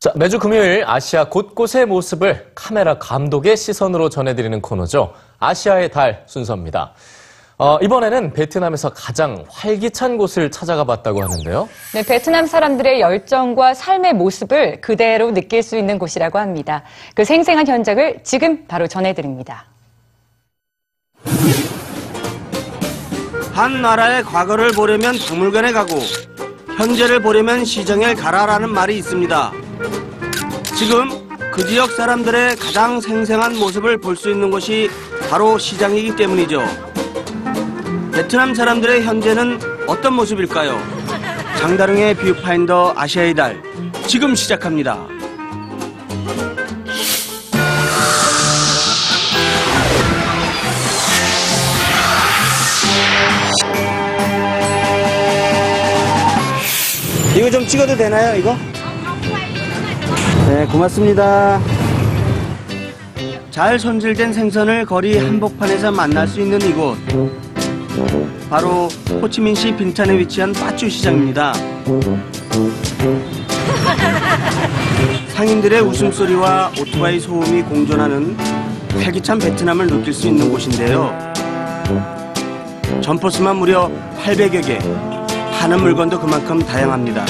[0.00, 5.12] 자, 매주 금요일 아시아 곳곳의 모습을 카메라 감독의 시선으로 전해드리는 코너죠.
[5.38, 6.94] 아시아의 달 순서입니다.
[7.62, 11.68] 어, 이번에는 베트남에서 가장 활기찬 곳을 찾아가 봤다고 하는데요.
[11.92, 16.82] 네, 베트남 사람들의 열정과 삶의 모습을 그대로 느낄 수 있는 곳이라고 합니다.
[17.14, 19.66] 그 생생한 현장을 지금 바로 전해드립니다.
[23.52, 25.98] 한 나라의 과거를 보려면 박물관에 가고
[26.78, 29.52] 현재를 보려면 시장에 가라라는 말이 있습니다.
[30.78, 34.88] 지금 그 지역 사람들의 가장 생생한 모습을 볼 수 있는 곳이
[35.28, 36.62] 바로 시장이기 때문이죠.
[38.20, 40.78] 베트남 사람들의 현재는 어떤 모습일까요?
[41.58, 43.62] 장다릉의 뷰파인더 아시아의 달
[44.06, 44.98] 지금 시작합니다.
[57.34, 58.54] 이거 좀 찍어도 되나요, 이거?
[60.46, 61.58] 네, 고맙습니다.
[63.50, 66.98] 잘 손질된 생선을 거리 한복판에서 만날 수 있는 이곳.
[68.48, 68.88] 바로
[69.22, 71.52] 호치민시 빈탄에 위치한 빠쭈 시장입니다.
[75.34, 78.36] 상인들의 웃음소리와 오토바이 소음이 공존하는
[79.02, 81.16] 활기찬 베트남을 느낄 수 있는 곳인데요.
[83.02, 83.90] 점포수만 무려
[84.22, 84.78] 800여 개.
[85.58, 87.24] 파는 물건도 그만큼 다양합니다.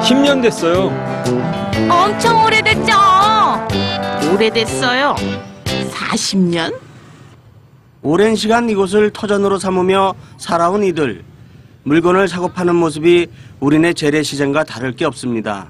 [0.00, 0.92] 10년 됐어요.
[1.90, 2.92] 엄청 오래됐죠?
[4.32, 5.14] 오래됐어요.
[5.90, 6.74] 40년?
[8.06, 11.24] 오랜 시간 이곳을 터전으로 삼으며 살아온 이들.
[11.84, 13.28] 물건을 사고 파는 모습이
[13.60, 15.68] 우리네 재래시장과 다를 게 없습니다.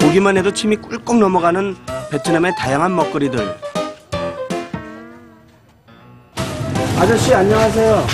[0.00, 1.76] 보기만 해도 침이 꿀꺽 넘어가는
[2.10, 3.54] 베트남의 다양한 먹거리들.
[6.98, 8.06] 아저씨 안녕하세요.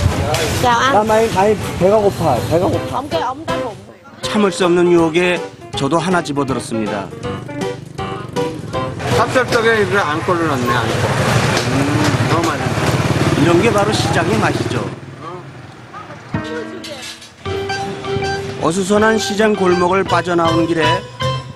[0.63, 2.37] 나 많이 많이 배가 고파.
[2.51, 3.03] 배가 고파.
[4.21, 5.41] 참을 수 없는 유혹에
[5.79, 7.09] 저도 하나 집어들었습니다.
[9.16, 10.94] 찹쌀떡에 이거 안골을 넣네, 안골.
[11.72, 13.43] 음, 너무 맛있어.
[13.43, 14.91] 이런 게 바로 시장의 맛이죠.
[18.60, 20.84] 어수선한 시장 골목을 빠져나오는 길에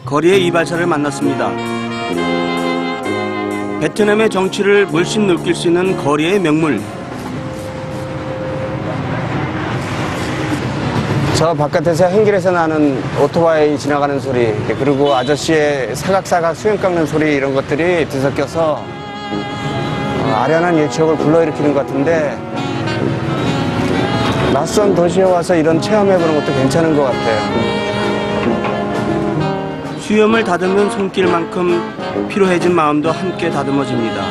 [0.06, 1.50] 거리의 이발사를 만났습니다.
[3.80, 6.80] 베트남의 정치를 물씬 느낄 수 있는 거리의 명물.
[11.40, 18.06] 저 바깥에서 행길에서 나는 오토바이 지나가는 소리 그리고 아저씨의 사각사각 수염 깎는 소리 이런 것들이
[18.06, 22.36] 뒤섞여서 어, 아련한 예측을 불러일으키는 것 같은데
[24.52, 27.40] 낯선 도시에 와서 이런 체험해보는 것도 괜찮은 것 같아요.
[29.98, 34.24] 수염을 다듬는 손길만큼 피로해진 마음도 함께 다듬어집니다.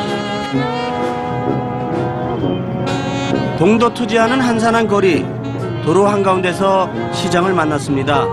[3.58, 5.26] 동도 투지하는 한산한 거리,
[5.84, 8.26] 도로 한가운데서 시장을 만났습니다.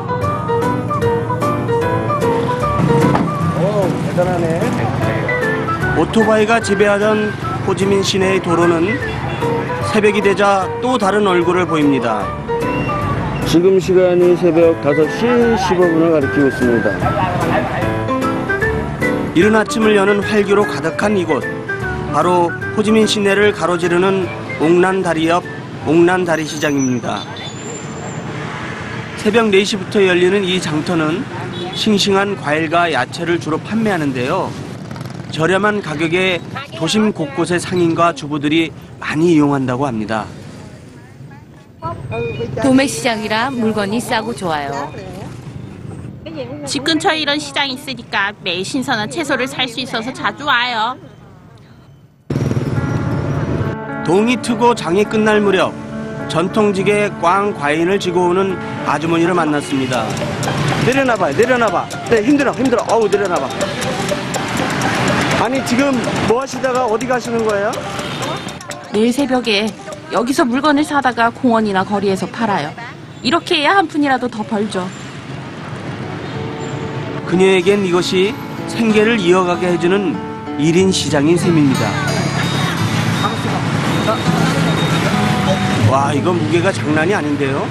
[3.61, 4.61] 오, 대단하네.
[5.99, 7.31] 오토바이가 지배하던
[7.67, 8.99] 호지민 시내의 도로는
[9.93, 12.23] 새벽이 되자 또 다른 얼굴을 보입니다.
[13.47, 16.91] 지금 시간이 새벽 5시 15분을 가리키고 있습니다.
[19.35, 21.43] 이른 아침을 여는 활기로 가득한 이곳.
[22.13, 24.27] 바로 호지민 시내를 가로지르는
[24.61, 25.45] 옥란다리 옆
[25.87, 27.23] 옥란다리 시장입니다.
[29.17, 31.25] 새벽 4시부터 열리는 이 장터는
[31.75, 34.51] 싱싱한 과일과 야채를 주로 판매하는데요.
[35.31, 36.41] 저렴한 가격에
[36.77, 40.25] 도심 곳곳의 상인과 주부들이 많이 이용한다고 합니다.
[42.63, 44.93] 도매시장이라 물건이 싸고 좋아요.
[46.67, 50.97] 집 근처에 이런 시장이 있으니까 매일 신선한 채소를 살 수 있어서 자주 와요.
[54.07, 55.75] 동이 트고 장이 끝날 무렵
[56.29, 58.57] 전통지게 꽝 과인을 지고 오는
[58.87, 60.07] 아주머니를 만났습니다.
[60.87, 61.89] 내려놔봐요, 내려놔봐.
[62.11, 62.85] 네, 힘들어, 힘들어.
[62.89, 63.49] 어우, 내려놔봐.
[65.43, 67.73] 아니, 지금 뭐 하시다가 어디 가시는 거예요?
[68.93, 69.67] 내일 새벽에
[70.13, 72.71] 여기서 물건을 사다가 공원이나 거리에서 팔아요.
[73.25, 74.89] 이렇게 해야 한 푼이라도 더 벌죠.
[77.27, 78.33] 그녀에겐 이것이
[78.69, 82.16] 생계를 이어가게 해주는 1인 시장인 셈입니다.
[85.97, 87.67] 와, 이거 무게가 장난이 아닌데요?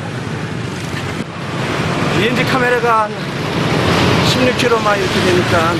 [2.18, 5.74] 비행기 카메라가 한 16kg만 이렇게 되니까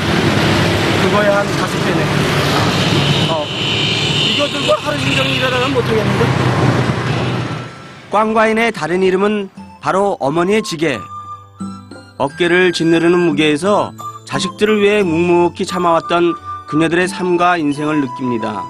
[1.02, 2.06] 그거에 한 다섯 배네.
[3.32, 3.46] 어.
[4.30, 6.26] 이거 들고 하루 종일 일하다가 못하겠는데?
[8.12, 9.50] 꽝과인의 다른 이름은
[9.82, 11.00] 바로 어머니의 지게.
[12.20, 13.92] 어깨를 짓누르는 무게에서
[14.26, 16.36] 자식들을 위해 묵묵히 참아왔던
[16.68, 18.64] 그녀들의 삶과 인생을 느낍니다.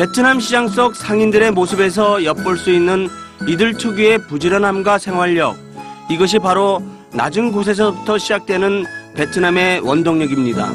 [0.00, 3.06] 베트남 시장 속 상인들의 모습에서 엿볼 수 있는
[3.46, 5.58] 이들 특유의 부지런함과 생활력.
[6.10, 6.82] 이것이 바로
[7.12, 10.72] 낮은 곳에서부터 시작되는 베트남의 원동력입니다.